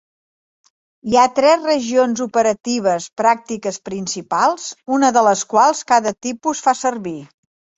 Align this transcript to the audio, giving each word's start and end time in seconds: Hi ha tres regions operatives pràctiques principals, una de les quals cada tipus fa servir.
Hi 1.09 1.17
ha 1.23 1.33
tres 1.39 1.67
regions 1.71 2.21
operatives 2.25 3.07
pràctiques 3.23 3.79
principals, 3.91 4.67
una 4.99 5.13
de 5.19 5.25
les 5.29 5.45
quals 5.53 5.85
cada 5.93 6.19
tipus 6.29 6.65
fa 6.69 6.79
servir. 6.83 7.19